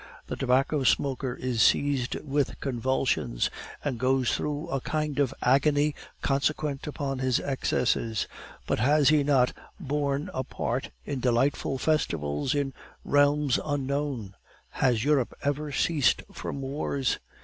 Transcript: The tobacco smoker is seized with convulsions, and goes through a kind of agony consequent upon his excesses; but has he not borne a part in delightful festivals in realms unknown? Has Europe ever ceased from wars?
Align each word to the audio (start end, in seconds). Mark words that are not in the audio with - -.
The 0.25 0.35
tobacco 0.35 0.81
smoker 0.83 1.35
is 1.35 1.61
seized 1.61 2.15
with 2.27 2.59
convulsions, 2.59 3.51
and 3.83 3.99
goes 3.99 4.33
through 4.33 4.67
a 4.69 4.81
kind 4.81 5.19
of 5.19 5.31
agony 5.43 5.93
consequent 6.23 6.87
upon 6.87 7.19
his 7.19 7.39
excesses; 7.39 8.25
but 8.65 8.79
has 8.79 9.09
he 9.09 9.21
not 9.23 9.53
borne 9.79 10.31
a 10.33 10.43
part 10.43 10.89
in 11.05 11.19
delightful 11.19 11.77
festivals 11.77 12.55
in 12.55 12.73
realms 13.05 13.59
unknown? 13.63 14.33
Has 14.71 15.03
Europe 15.03 15.35
ever 15.43 15.71
ceased 15.71 16.23
from 16.33 16.61
wars? 16.61 17.19